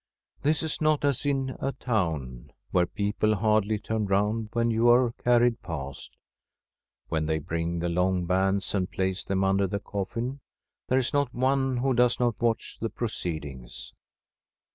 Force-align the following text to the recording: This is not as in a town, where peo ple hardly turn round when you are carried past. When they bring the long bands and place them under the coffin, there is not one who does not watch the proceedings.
This 0.41 0.63
is 0.63 0.81
not 0.81 1.05
as 1.05 1.27
in 1.27 1.55
a 1.59 1.73
town, 1.73 2.53
where 2.71 2.87
peo 2.87 3.11
ple 3.19 3.35
hardly 3.35 3.77
turn 3.77 4.07
round 4.07 4.49
when 4.53 4.71
you 4.71 4.89
are 4.89 5.11
carried 5.23 5.61
past. 5.61 6.17
When 7.09 7.27
they 7.27 7.37
bring 7.37 7.77
the 7.77 7.89
long 7.89 8.25
bands 8.25 8.73
and 8.73 8.89
place 8.89 9.23
them 9.23 9.43
under 9.43 9.67
the 9.67 9.79
coffin, 9.79 10.39
there 10.87 10.97
is 10.97 11.13
not 11.13 11.35
one 11.35 11.77
who 11.77 11.93
does 11.93 12.19
not 12.19 12.41
watch 12.41 12.79
the 12.81 12.89
proceedings. 12.89 13.93